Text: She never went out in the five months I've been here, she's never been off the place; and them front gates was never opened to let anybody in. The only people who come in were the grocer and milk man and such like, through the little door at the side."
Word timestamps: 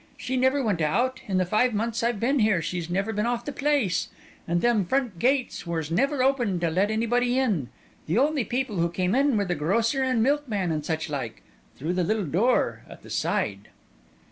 She 0.17 0.35
never 0.35 0.63
went 0.63 0.81
out 0.81 1.19
in 1.27 1.37
the 1.37 1.45
five 1.45 1.75
months 1.75 2.01
I've 2.01 2.19
been 2.19 2.39
here, 2.39 2.59
she's 2.59 2.89
never 2.89 3.13
been 3.13 3.27
off 3.27 3.45
the 3.45 3.51
place; 3.51 4.07
and 4.47 4.59
them 4.59 4.83
front 4.83 5.19
gates 5.19 5.67
was 5.67 5.91
never 5.91 6.23
opened 6.23 6.61
to 6.61 6.71
let 6.71 6.89
anybody 6.89 7.37
in. 7.37 7.69
The 8.07 8.17
only 8.17 8.43
people 8.43 8.77
who 8.77 8.89
come 8.89 9.13
in 9.13 9.37
were 9.37 9.45
the 9.45 9.53
grocer 9.53 10.01
and 10.01 10.23
milk 10.23 10.47
man 10.49 10.71
and 10.71 10.83
such 10.83 11.07
like, 11.07 11.43
through 11.77 11.93
the 11.93 12.03
little 12.03 12.25
door 12.25 12.81
at 12.89 13.03
the 13.03 13.11
side." 13.11 13.69